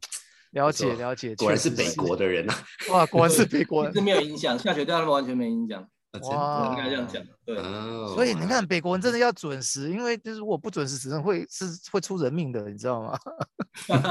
[0.56, 2.54] 了解了解，果然是北国的人啊，
[2.90, 5.86] 哇，果然是北国人是没有影响，下雪对他们完全没影响，
[6.22, 7.22] 哇的应该这样讲。
[7.44, 13.18] 对，哦，所以你看，北国人真的要准时，因为就是如果不准时，只能会是会出人命的，你知道吗？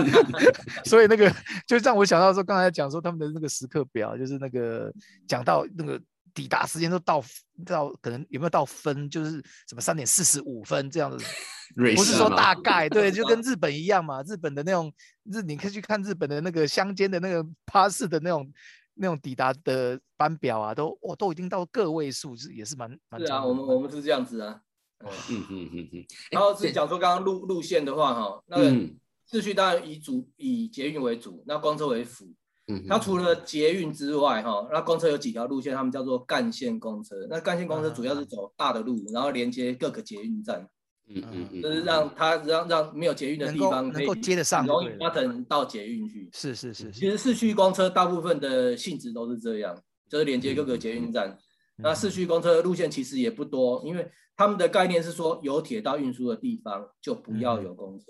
[0.85, 1.33] 所以那个
[1.65, 4.93] 就让我想到说，刚才讲说他们的那个时刻表，就是那个
[5.27, 5.99] 讲到那个
[6.35, 7.23] 抵达时间都到
[7.65, 9.31] 到可能有没有到分，就是
[9.67, 11.25] 什么三点四十五分这样子，
[11.75, 14.93] 瑞不是说大概对，就跟 日本一样嘛，日本的那种
[15.23, 18.53] 日，你可以去看日本的那个乡间的那个巴士的那种
[18.95, 24.61] 那种抵达的班表啊，都哦都已经到个位数，是也是蛮蛮是啊，长我们我们是这样子啊。
[25.03, 28.97] 嗯嗯嗯嗯嗯，然后哎是讲说刚刚路路线的话，哈，那个嗯
[29.29, 32.33] 市区当然以主以捷运为主，那公车为辅。
[32.67, 37.15] 嗯，它除了捷运之外，哈，那公车有几条路线，他们叫做干线公车。
[37.29, 40.67] 那干线公车主要是走大的路，然后连接各个捷运站，
[41.07, 46.27] 嗯嗯嗯，就是让它让让没有捷运的地方可以能够接得上容易搭乘到捷运去。
[46.33, 51.37] 是是是其，实市区公车大部分的性质都是这样，就是连接各个捷运站。
[51.77, 58.05] 那市区公车的路线其实也不多，因为他们的概念是说，有铁道运输的地方就不要有公车，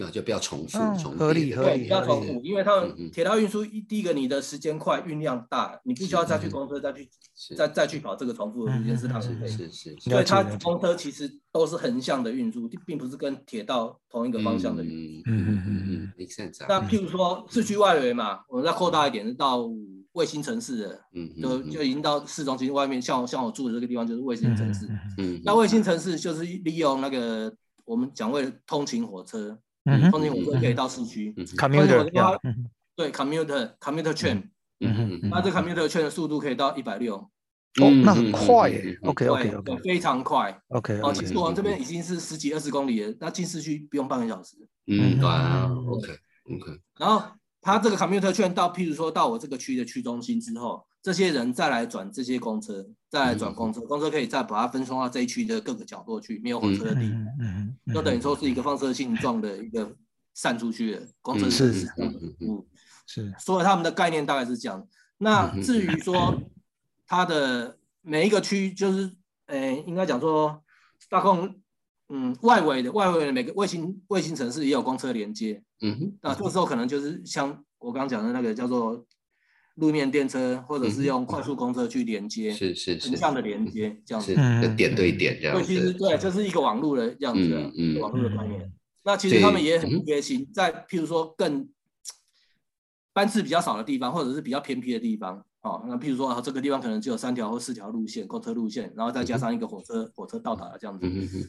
[0.00, 1.84] 那就不要重复嗯重合叠对，理合理。
[1.84, 7.08] 不要重复，因为他们铁道运输一第一个你的时间快，运量大，你不需要再去公车再去
[7.56, 9.46] 再再去跑这个重复的路线是浪费。
[9.46, 15.22] 是是是，所以它公车其实都是横向的运输，并不是跟铁道同一个方向的运输。
[15.26, 15.86] 嗯嗯嗯嗯。
[15.90, 19.68] 嗯，make sense 啊，那譬如说市区外围嘛，我们再扩大一点，是到
[20.12, 24.88] 卫星城市的，嗯嗯就就已经到市中心外面，像像我住的这个地方就是卫星城市。
[25.18, 27.52] 嗯，那卫星城市就是利用那个
[27.84, 30.10] 我们讲为了通勤火车，嗯哼。
[30.10, 31.32] 通勤火车可以到市区。
[31.36, 32.08] 嗯，commuter
[32.96, 34.42] 对，commuter commuter train，
[34.80, 40.60] 嗯嗯嗯那这 commuter train 的速度可以到一百六，哦，那很快耶，OK 对 OK 对 OK 非常快。
[40.68, 44.56] OK 哦，其实我们这边已经是十几二十公里了，那进市区不用半个小时。
[44.86, 46.08] 嗯，哇，OK
[46.44, 47.22] OK，然后
[47.62, 59.96] 它这个 commuter 券到，譬如说到我这个区的区中心之后，这些人再来转这些公车，再来转公车，公车可以再把它分送到这一区的各个角落去，没有火车的地方，嗯嗯就等于说是一个放射性状的一个
[60.34, 62.68] 散出去的公车嗯是是这样的服务。
[63.06, 64.86] 是所以他们的概念大概是这样。
[65.18, 66.40] 那至于说
[67.06, 69.10] 它的每一个区，就是
[69.46, 70.62] 呃，应该讲说
[71.08, 71.56] 大控，
[72.08, 75.62] 嗯，外围的外围的每个卫星卫星城市也有公车连接。
[75.80, 79.04] 嗯哼，那这个时候可能就是像我刚刚讲的那个叫做
[79.80, 84.34] 路面电车，或者是用快速公车去连接，是是是横，向的连接这样子。
[84.36, 88.72] 嗯点对点这样对，其实，对，这是一个网络的这样子网络的概嗯念。
[89.02, 91.66] 那其实他们也对很贴心，在譬如说更
[93.12, 101.06] 班次比较少的地方，或者是比较偏僻的地方，哦，那譬如说啊，这个地方可能只有三条或四条路线，公车路线，然后再加上一个火车，火车到达这样子。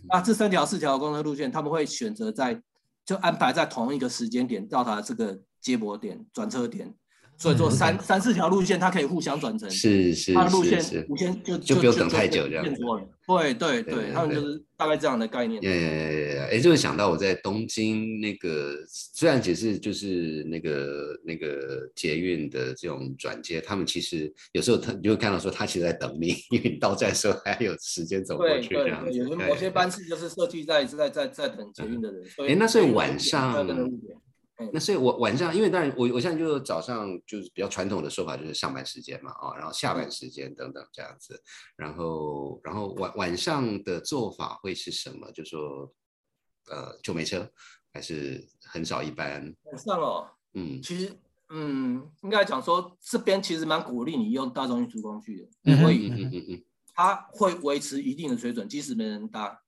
[0.08, 2.62] 那这三条四条公车路线，他们会选择在
[3.06, 6.94] 就安排在同一个时间点到达这个接驳点、转车点，
[7.38, 11.06] 所以说三三四条路线它可以互相转乘，是是它的路线是
[11.44, 12.64] 就就不用等太久这样。
[13.28, 15.62] 对对对对，他们就是大概这样的概念。
[15.64, 29.18] 呃，哎，就是想到我在东京那个，虽然只是就是那个那个捷运的这种转接，他们其实有时候他你就会看到说他其实在等你，因为你到站的时候还有时间走过去这对对，样子。
[29.18, 32.26] 有些某些班次就是设计在在在在等捷运的人。
[32.26, 33.66] 所哎那所以晚上
[34.74, 41.42] 那所以我晚上，因为当然我我现在就早上就是比较传统的说法就是上班时间嘛啊，然后下班时间等等这样子，
[41.76, 45.32] 然后然后晚晚上的做法会是什么？
[45.32, 45.92] 就说
[46.70, 47.50] 呃就没车，
[47.94, 49.54] 还是很少一般？
[49.64, 51.12] 晚上哦，嗯其实
[51.50, 59.62] 嗯，应该讲说这边其实蛮鼓励你用大众运输工具的，嗯哼所以嗯嗯嗯嗯它会维持一定的水准，即使没人搭。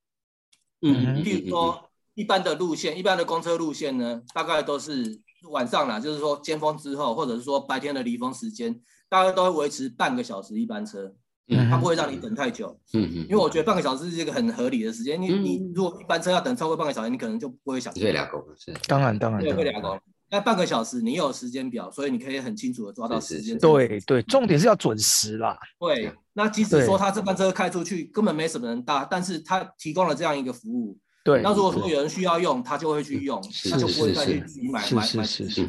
[0.82, 11.14] 嗯嗯，譬如说，一般的路线，一般的公车路线呢，大概都是晚上啦，就是说尖峰之后，或者是说白天的离峰时间，大概都会维持半个小时一班车，
[11.48, 12.80] 嗯它不会让你等太久。
[12.94, 15.22] 嗯嗯，因为我觉得半个小时是一个很合理的时间。
[15.22, 20.00] 你嗯你如果一班车要等超过半个小时，你可能就不会想会俩狗是当然当然对，当然会俩工。
[20.30, 23.58] 那半个小时你有时间表，所以你可以很清楚的抓到时间。
[23.60, 25.56] 对对，重点是要准时啦。
[25.80, 30.98] 对，那即使说他这班车开出去根本没什么人搭，但是他提供了这样一个服务。
[31.24, 35.62] 对，那如果说有人需要用，他就会去用，他就不会再去自己买买买是是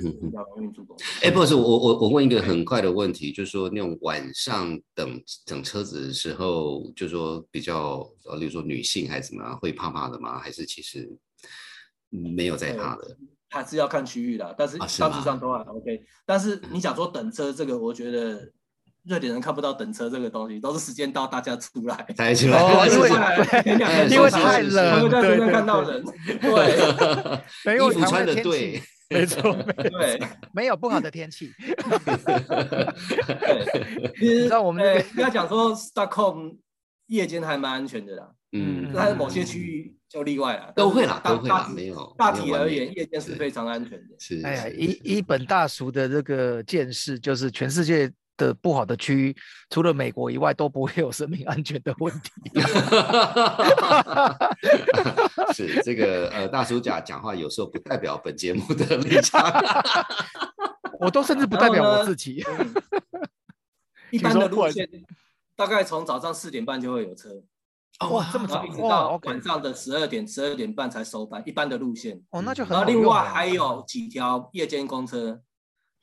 [1.23, 10.41] 哎，不是，我我我问一个很快的问题，就是说那种晚上等等车子的时候，就说比较呃，例如说女性还是怎么样，会怕怕的吗？
[10.41, 11.09] 还是其实
[12.11, 13.17] 没有在怕的？
[13.49, 16.03] 还是要看区域的，但是大致上都还 OK。
[16.27, 18.51] 但是你想说等车这个，我觉得。
[19.07, 23.11] 瑞典人看不到等车这个东西，都是时间到大家出来，大家出来，因为
[24.17, 26.03] 因为太冷，在这边看到人，
[26.41, 30.19] 对， 衣服穿的对， 没错，对，
[30.55, 31.53] 没有不好的天气。
[33.37, 36.57] 对，其实我们应该讲说，Stockholm
[37.09, 44.15] 夜间还蛮安全的啦，嗯，但是某些区域就例外了，都会啦，都会啦，没有，大体而言，夜间是非常安全的。
[44.19, 48.11] 是，哎呀，一一本大叔的这个见识，就是全世界。
[48.37, 49.37] 的不好的区域，
[49.71, 52.31] 除了美国以外，都不会有生命安全的问题。
[55.55, 59.41] 是这个呃，大叔甲讲话有时候不代表本节目的立场，
[61.01, 62.45] 我都甚至不代表我自己。
[64.11, 64.89] 一般的路线
[65.57, 67.31] 大概从早上四点半就会有车，
[68.11, 71.43] 哇，这么早，一直到晚上的十二点、十二点半才收班。
[71.47, 72.77] 一般的路线哦，那就很。
[72.77, 75.41] 然后另外还有几条夜间公车。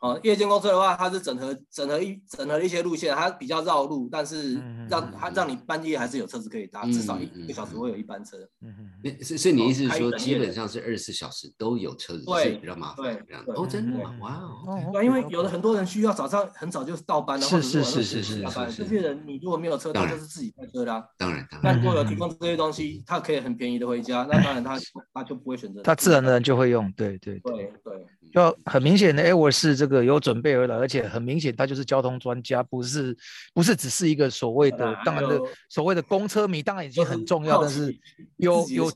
[0.02, 4.56] 哦，夜间公车的话，它是整合整合一整合一些路线，它比较绕路，但是
[4.90, 8.36] 让它让你半夜还是有车子可以搭，至少一个小时会有一班车。
[8.62, 13.06] 嗯嗯，所以你意思是说，基本上是二十四小时都有车子，是比较麻烦。
[13.06, 18.44] 对，哦，真的吗，哇哦，对，因为有的很多人需要早上很早就到班的，是是是是是，
[18.76, 21.08] 这些人你如果没有车，他就是自己开车啦。
[21.16, 24.80] 当然，但如果有提供这些东西，他可以很便宜的回家，那当然他
[25.14, 25.84] 他就不会选择。
[25.84, 28.08] 他自然的人就会用，对对对对。
[28.32, 33.16] 就很明显的，哎，我是这个有准备而来，而且很明显，他就是交通专家，不是
[33.54, 37.94] 不是只是一个所谓的，当然的所谓的公车迷，当然已经很重要，但是
[38.38, 38.92] 有有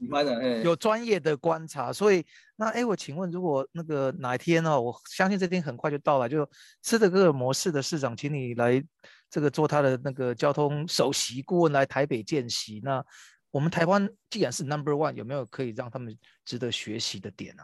[0.63, 2.23] 有专业的观察，所以
[2.55, 6.49] 那哎，我请问，如果那个哪一天呢，我相信这天很快就到了，就
[6.81, 8.81] 斯德哥尔摩市的市长，请你来
[9.29, 13.03] 这个做他的那个交通首席顾问来台北见习，那
[13.51, 17.63] 我们台湾既然是 Number One，有没有可以让他们值得学习的点啊？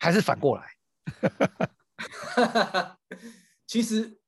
[0.00, 0.64] 还是反过来，
[3.68, 4.18] 其实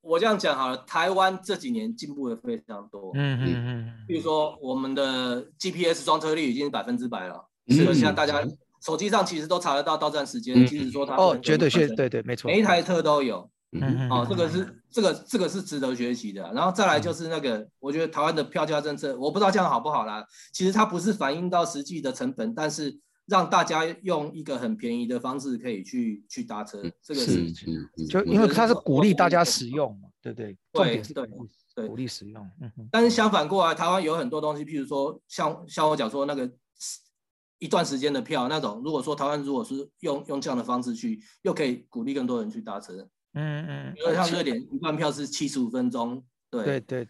[0.00, 3.12] 我这样讲好了，台湾这几年进步的非常多。
[3.14, 3.94] 嗯嗯嗯。
[4.08, 8.42] 比如说，我们的 GPS 装车率已经是百分之百了，是现在大家
[8.80, 10.66] 手机上其实都查得到到站时间。
[10.66, 13.48] 即使说它哦，绝对是，对对，没错，每一台车都有。
[13.72, 14.10] 嗯嗯。
[14.10, 16.50] 哦，这个是这个这个是值得学习的。
[16.54, 20.24] 然后再来就是那个，我觉得台湾的票价政策，我不知道这样好不好啦。
[20.54, 22.98] 其实它不是反映到实际的成本，但是。
[23.32, 27.50] 让大家用一个很便宜的方式可以去去搭车，这个是
[28.06, 30.54] 就因为它是鼓励大家使用嘛，对不对？
[30.70, 31.26] 对对
[31.74, 32.46] 对，鼓励使用。
[32.60, 36.52] 嗯但是相反过来，台湾有很多东西，譬如说像像我讲说那个
[37.58, 43.08] 一段时间的票那种，如果说台湾如果是用用这样的方式去，又可以鼓励更多人去搭车。
[43.32, 43.94] 嗯嗯。
[43.96, 47.06] 因为像瑞典一段票是七十五分钟，对对对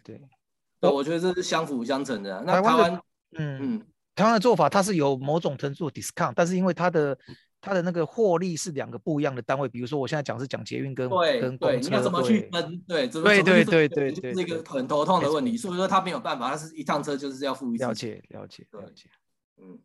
[0.79, 0.89] 对。
[0.89, 2.41] 我觉得这是相辅相成的。
[2.45, 3.01] 那台湾，
[3.37, 3.85] 嗯嗯。
[4.15, 7.17] 台湾的做法，它是有某种程度 discount，但是因为它的
[7.59, 12.79] 它的那个获利是两个不一样的单位，比如说我现在讲是讲捷运跟跟公车，怎么去分？
[12.87, 15.57] 对，对对对对对，是一个很头痛的问题。
[15.57, 17.83] 所以说他没有办法，他是一趟车就是要付一次。
[17.85, 19.09] 了解了解了解。
[19.57, 19.79] 嗯，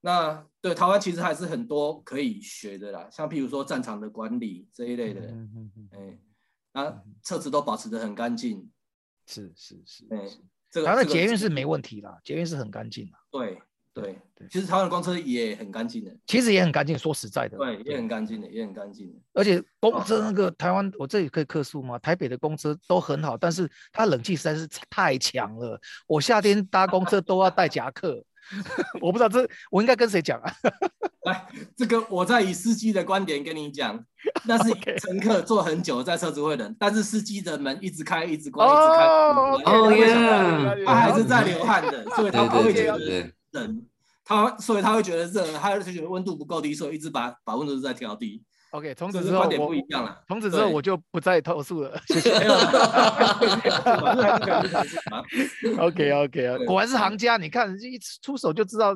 [0.00, 6.18] 那对台湾其实还是很多可以学的啦，像譬如说战场的管理这一类的，嗯嗯嗯，哎，
[6.72, 8.70] 那车子都保持的很干净。
[9.26, 10.18] 是是是，哎。
[10.84, 13.12] 台湾的捷运是没问题啦，捷运是很干净的。
[13.30, 13.58] 对
[13.94, 16.14] 对对，其实台湾的公车也很干净的。
[16.26, 17.56] 其实也很干净，说实在的。
[17.56, 19.18] 对，也很干净的，也很干净的。
[19.32, 21.98] 而且公车那个台湾，我这里可以客诉吗？
[21.98, 28.22] 台北的公车都很好，但是它冷气实在是太强了，我夏天搭公车都要带夹克。
[29.00, 30.52] 我不知道这我应该跟谁讲啊？
[31.26, 33.98] 来，这个我在以司机的观点跟你讲，
[34.44, 39.04] 那是 乘客坐很久在车子会冷，但是司机的门一直开一直关一直开，
[39.72, 43.82] 哦耶，他还是在流汗的，所以他不会觉得冷，
[44.24, 48.42] 他所以他会觉得热，他就觉得温度不够低，所以一直把把温度在调低。
[48.70, 50.20] OK，从此之后我不一样了。
[50.26, 51.98] 从此之后我就不再投诉了。
[52.08, 52.30] 谢谢。
[55.78, 57.36] OK OK 啊，果然是行家。
[57.36, 58.94] 你看一出手就知道，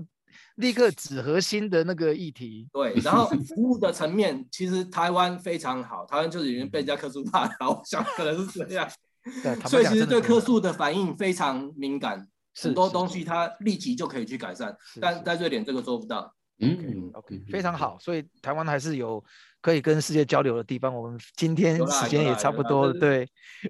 [0.57, 2.69] 立刻指核心的那个议题。
[2.73, 6.05] 对，然后服务的层面，其实台湾非常好。
[6.05, 8.89] 台湾就是已经被人家客诉怕了，我想可能是这样。
[9.67, 12.27] 所以其实对客诉的反应非常敏感，
[12.61, 14.77] 很多东西它立即就可以去改善。
[15.01, 16.35] 但在瑞典这个做不到。
[16.61, 17.99] 嗯，OK，非常好。
[17.99, 19.23] 所以台湾还是有
[19.61, 20.95] 可以跟世界交流的地方。
[20.95, 23.27] 我们今天时间也差不多，对，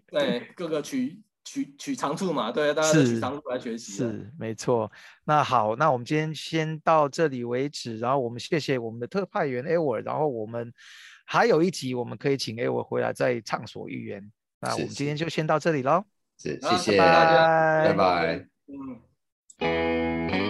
[0.09, 3.93] 对，各个取取取长处嘛，对，大家取长处来学习。
[3.93, 4.91] 是，没错。
[5.25, 7.99] 那好，那我们今天先到这里为止。
[7.99, 10.05] 然后我们谢谢我们的特派员 Edward。
[10.05, 10.73] 然后我们
[11.25, 14.33] 还有一集，我们可以请 Edward 回来再畅所欲言。
[14.61, 16.05] 那我们今天就先到这里喽。
[16.39, 18.47] 是，谢谢大家，拜拜。
[19.61, 20.50] 嗯。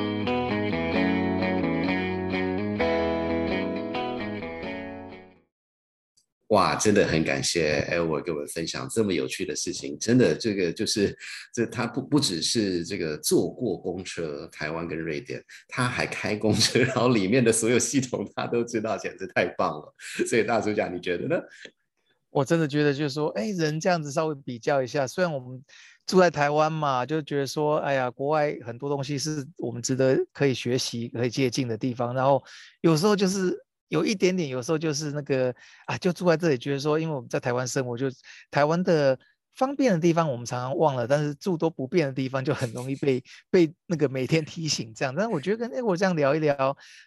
[6.51, 9.97] 哇，真的很感谢 e d w a r 给我们分享这么有趣的事情。
[10.01, 11.17] 真的，这个就是
[11.55, 19.95] 这他不不只是这个坐过公车，台湾跟瑞典，他还开公车，然后里面的所有系统他都知道，简直太棒了。
[20.27, 21.41] 所以大叔讲，你觉得呢？
[22.31, 25.63] 我真的觉得就是说，哎，人这样子稍微比较一下，虽然我们
[26.05, 32.43] 住在台湾嘛，就觉得说，哎呀，国外很多东西是我们值得可以学习、可以借鉴的地方，然后
[32.81, 33.57] 有时候就是。
[33.91, 38.07] 有一点点，有时候就是那个啊，就住在这里，觉得说，因为我们在台湾生活，就
[38.51, 39.19] 台湾的
[39.55, 45.15] 方便的地方我们常常忘了，但是诸多不便的地方就很容易被被那个每天提醒这样。
[45.15, 46.57] 但我觉得跟哎我这样聊一聊，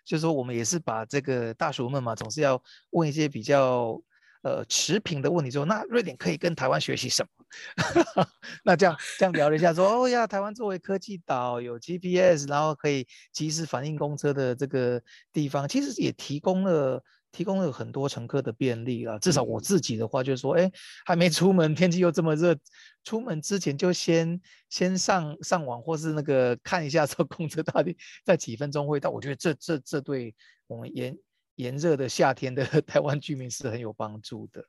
[0.05, 2.61] 就是说我们也是把这个大叔们嘛，总是要
[2.91, 3.99] 问一些比较。
[4.43, 7.45] 呃，持平的问题说，那瑞典可以跟台湾学习什么？
[8.63, 19.17] 那这样这样聊了一下，说，哦呀，台湾作为科技岛，有 GPS，然后可以及时反映公车的这个地方，其实也提供了提供了很多乘客的便利了。
[19.19, 20.69] 至少我自己的话，就是说，哎，
[21.05, 22.55] 还没出门，天气又这么热，
[23.03, 24.39] 出门之前就先
[24.69, 29.09] 先上上网，或是那个看一下这公车到底在几分钟会到。
[29.09, 30.35] 我觉得这这这对
[30.67, 31.17] 我们研
[31.55, 34.63] 炎热的夏天的 台湾居民是很有帮助的。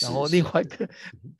[0.00, 0.86] 然后另外一个，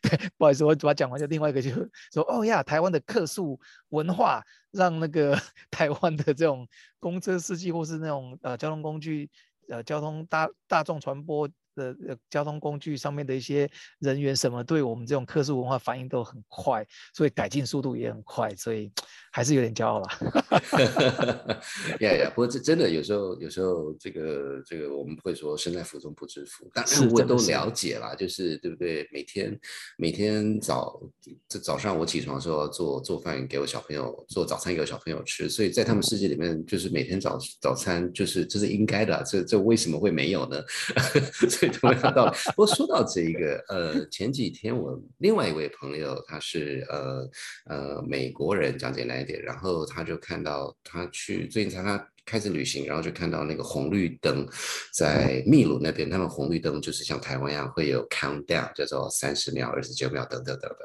[0.00, 1.70] 对， 不好意思，我把它讲完就另外一个就
[2.12, 3.58] 说，哦呀，台湾的客诉
[3.90, 5.36] 文化让那个
[5.70, 6.66] 台湾的这种
[6.98, 9.30] 公车司机或是那种呃交通工具
[9.68, 11.48] 呃交通大大众传播。
[11.74, 11.94] 的
[12.28, 13.68] 交通工具上面的一些
[13.98, 18.90] 人员什么，对我们这种特殊文化反应都很快，所以改进速度也很快，所以
[19.32, 20.08] 还是有点骄傲了。
[22.00, 29.08] 呀呀，不过这真的有时候，有时候这个这个我们会说身在福中不知福，但是我都了解啦，就是对不对？
[29.12, 29.58] 每天
[29.96, 31.00] 每天早
[31.48, 40.62] 这早上我起床的时候做做饭给我小朋友做早餐给我小朋友吃，所以在他们世界里面，就是每天早早餐就是这是应该的，这这为什么会没有呢？
[41.60, 41.72] 所以。
[41.72, 42.36] 同样道理。
[42.56, 47.30] 不过说到这一个，呃，前几天我另外一位朋友，他是呃
[47.66, 54.46] 呃美国人，讲简单一点，然后他就看到他去最近他开始旅行，然后就看到那个红绿灯
[54.92, 60.78] 在秘鲁那边，他们红绿灯就是像台湾一样会有 countdown，叫做三十秒、二十九秒等等等等。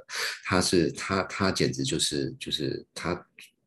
[0.45, 3.25] 他是他他简直就是就是他。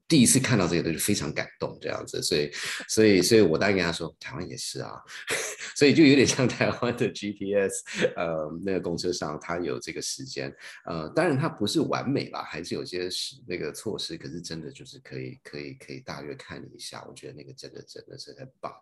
[0.09, 2.51] 第一次看到这个东西非常感动，这样子，所以，
[2.89, 4.99] 所以，所以我当然跟他说，台湾也是啊，
[5.77, 7.83] 所以就有点像台湾的 GPS，
[8.17, 10.51] 呃，那个公车上它有这个时间，
[10.87, 18.73] 呃，当然它不是完美吧，还是有些是那个措施，可是真的就是可以，可以，可以大约看一下，我觉得那个真的真的是很棒。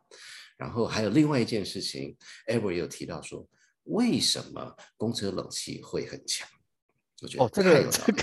[0.57, 2.17] 然后还有另外一件事情
[2.47, 3.45] ，Ever 有提到说，
[3.85, 6.49] 为什么公车冷气会很强？
[7.21, 8.23] 我觉得哦，这个这个。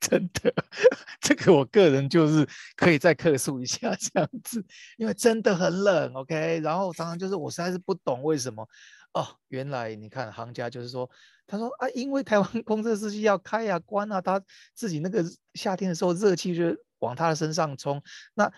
[0.08, 0.52] 真的，
[1.20, 4.64] 这个我个人就是可以再客诉一下 这样子，
[4.96, 6.58] 因为真的很冷，OK。
[6.60, 8.66] 然后常常就是我实在是不懂为什么
[9.12, 11.08] 哦，原来你看行家就是说，
[11.46, 14.42] 他说啊，因为台湾公车司机要开啊关啊，他
[14.74, 15.22] 自己那个
[15.52, 18.50] 夏天的时候热气就往他的身上冲，那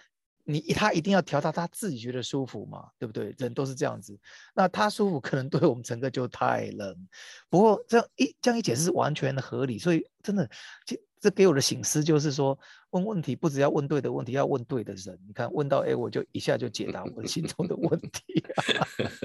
[0.45, 3.35] 你他一定要调到他自己觉得舒服嘛，对不对？
[3.39, 4.17] 人都是这样子，
[4.55, 7.09] 那他舒服可能对我们乘客就太冷。
[7.49, 10.49] 不过这样一这样一解释是完全的合理，所以真的
[10.87, 10.97] 就。
[11.23, 12.59] 这给我的醒思就是说，
[12.91, 15.19] 问问题不只要问对的问题，要问对的人。
[15.27, 18.45] 你看，问到哎，我就一下就解答我心中的问题。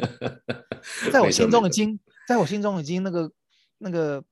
[1.12, 3.32] 在我心中已经，在我心中已经那个
[3.80, 4.24] 那个。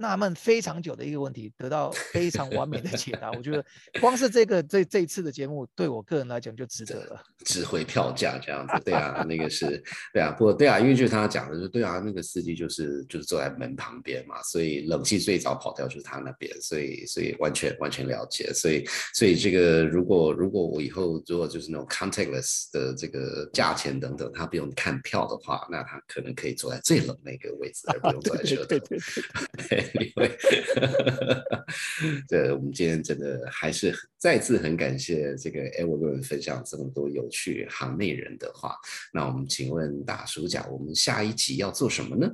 [0.00, 3.32] 纳闷非常久的一个问题，得到非常完美的解答。
[3.32, 3.64] 我觉得
[4.00, 7.20] 光是这个这这一次的节目，对我个人来讲就值得了。
[7.44, 9.82] 值回票价这样子，对啊，那个是，
[10.14, 18.84] 对啊，不过对啊，因为就是他讲的，就对啊，那个司机就是就是坐在门旁边嘛，所以冷气最早跑掉就是他那边，所以所以完全完全了解，所以
[19.14, 28.78] 所以这个如果如果我以后如果就是那种 contactless 的这个价钱等等，他不用看票的话，那他可能可以坐在最冷那个位置，而不用坐在 车头。
[29.94, 30.38] 因为，
[32.28, 38.76] 这 我们今天真的还是再次很感谢这个 Edward 分享这么多有趣行内人的话。
[39.12, 42.30] 那我们请问大叔讲，我们下一集要做什么呢？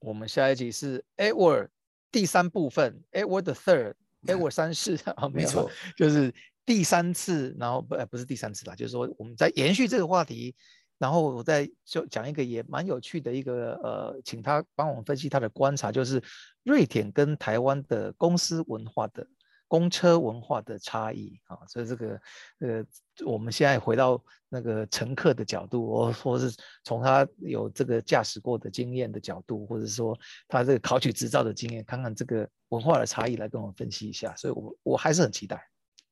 [0.00, 1.68] 我们下一集是 Edward
[2.10, 6.32] 第三部分，Edward the Third，Edward 三世啊， 没错，就是
[6.64, 10.54] 第三次，然后不不是第三次啦，就是说我们在延续这个话题。
[11.00, 16.22] 然后我再就讲一个也蛮有趣的一个呃，请他帮我们分析他的观察，就是
[16.62, 19.26] 瑞典跟台湾的公司文化的
[19.66, 21.56] 公车文化的差异啊。
[21.66, 22.20] 所以这个
[22.58, 22.84] 呃，
[23.24, 30.14] 我们现在回到那个乘客的角度，或或是从他有这个驾驶过的经验的角度，或者说
[30.48, 34.36] 他这个考取执照的经验，看看这个文化的差异来跟我们分析一下。
[34.36, 35.66] 所以我我还是很期待。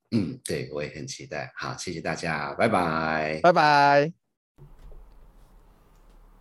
[0.09, 1.53] 嗯，对，我也很期待。
[1.55, 4.28] 好，谢谢大家，拜拜，拜拜。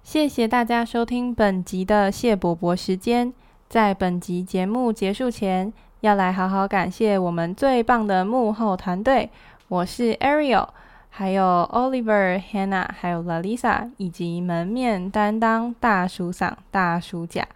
[0.09, 3.31] 谢谢大家收听本集的谢伯伯时间。
[3.69, 9.29] 在本集节目结束前，要来好好感谢我们最棒的幕后团队。
[9.69, 10.67] 我是 Ariel，
[11.11, 17.47] 还有 Oliver、Hannah，还有 Lalisa，以及门面担当大叔嗓、大叔甲。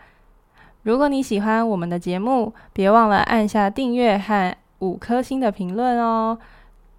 [0.83, 4.55] 如果你喜欢我们的节目，别忘了按下订阅和。
[4.81, 6.37] 五颗星的评论哦！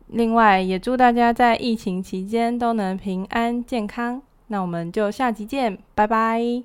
[0.07, 4.19] 另外，也祝大家在疫情期间都能平安健康。
[4.53, 6.63] 那我们就下集见，拜拜。